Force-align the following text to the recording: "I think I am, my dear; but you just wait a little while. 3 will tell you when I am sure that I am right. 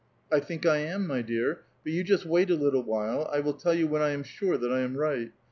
"I 0.33 0.39
think 0.39 0.65
I 0.65 0.77
am, 0.77 1.05
my 1.05 1.21
dear; 1.21 1.61
but 1.83 1.93
you 1.93 2.03
just 2.03 2.25
wait 2.25 2.49
a 2.49 2.55
little 2.55 2.81
while. 2.81 3.31
3 3.31 3.41
will 3.43 3.53
tell 3.53 3.75
you 3.75 3.87
when 3.87 4.01
I 4.01 4.09
am 4.09 4.23
sure 4.23 4.57
that 4.57 4.71
I 4.73 4.79
am 4.79 4.97
right. 4.97 5.31